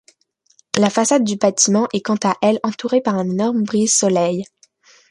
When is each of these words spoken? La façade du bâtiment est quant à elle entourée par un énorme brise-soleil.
La 0.79 0.89
façade 0.89 1.23
du 1.23 1.35
bâtiment 1.35 1.87
est 1.93 2.01
quant 2.01 2.17
à 2.23 2.33
elle 2.41 2.59
entourée 2.63 3.01
par 3.01 3.13
un 3.13 3.29
énorme 3.29 3.61
brise-soleil. 3.63 4.45